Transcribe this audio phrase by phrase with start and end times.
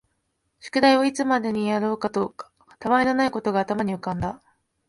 [0.61, 4.41] 宿題をいつまでにやろうかとか、他愛のないことが頭に浮んだ